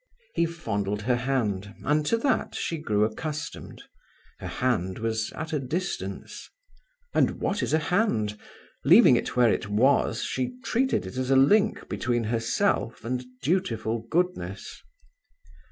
[0.33, 3.83] He fondled her hand, and to that she grew accustomed;
[4.39, 6.49] her hand was at a distance.
[7.13, 8.35] And what is a hand?
[8.83, 13.99] Leaving it where it was, she treated it as a link between herself and dutiful
[14.01, 14.81] goodness.